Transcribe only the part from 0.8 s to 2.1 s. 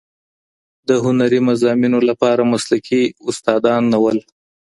د هنري مضامینو